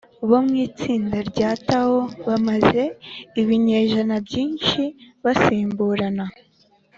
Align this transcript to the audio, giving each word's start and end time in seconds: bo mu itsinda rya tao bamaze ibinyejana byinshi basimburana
bo 0.29 0.39
mu 0.45 0.53
itsinda 0.65 1.17
rya 1.29 1.51
tao 1.67 1.99
bamaze 2.27 2.83
ibinyejana 3.41 4.15
byinshi 4.25 4.81
basimburana 5.23 6.25